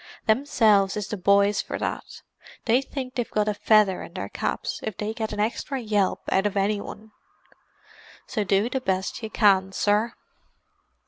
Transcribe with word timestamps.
Themselves 0.25 0.97
is 0.97 1.09
the 1.09 1.15
boys 1.15 1.61
for 1.61 1.77
that; 1.77 2.23
they 2.65 2.81
think 2.81 3.13
they've 3.13 3.29
got 3.29 3.47
a 3.47 3.53
feather 3.53 4.01
in 4.01 4.13
their 4.15 4.29
caps 4.29 4.79
if 4.81 4.97
they 4.97 5.13
get 5.13 5.31
an 5.31 5.39
extra 5.39 5.79
yelp 5.79 6.21
out 6.31 6.47
of 6.47 6.55
annywan. 6.57 7.11
So 8.25 8.43
do 8.43 8.67
the 8.67 8.81
best 8.81 9.21
you 9.21 9.29
can, 9.29 9.71
sir." 9.71 10.15